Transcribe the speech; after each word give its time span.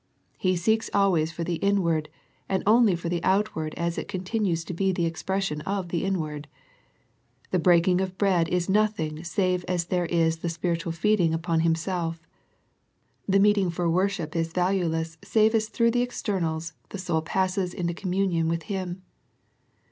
He 0.39 0.55
seeks 0.55 0.89
always 0.95 1.31
for 1.31 1.43
the 1.43 1.57
inward, 1.57 2.09
and 2.49 2.63
only 2.65 2.95
for 2.95 3.07
the 3.07 3.23
outward 3.23 3.75
as 3.75 3.99
it 3.99 4.07
continues 4.07 4.63
to 4.63 4.73
be 4.73 4.91
the 4.91 5.05
expression 5.05 5.61
of 5.61 5.89
the 5.89 6.03
inward. 6.05 6.47
The 7.51 7.59
breaking 7.59 8.01
of 8.01 8.17
bread 8.17 8.49
is 8.49 8.67
nothing 8.67 9.23
save 9.23 9.63
as 9.65 9.85
there 9.85 10.07
is 10.07 10.37
the 10.37 10.49
spiritual 10.49 10.91
feeding 10.91 11.35
upon 11.35 11.59
Him 11.59 11.75
self. 11.75 12.25
The 13.29 13.37
meeting 13.39 13.69
for 13.69 13.87
worship 13.91 14.35
is 14.35 14.53
valueless 14.53 15.19
save 15.23 15.53
as 15.53 15.69
through 15.69 15.91
the 15.91 16.01
externals, 16.01 16.73
the 16.89 16.97
soul 16.97 17.21
passes 17.21 17.71
into 17.71 17.93
communion 17.93 18.47
with 18.49 18.63
Him. 18.63 19.03